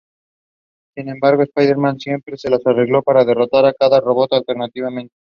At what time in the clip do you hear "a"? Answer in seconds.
3.67-3.73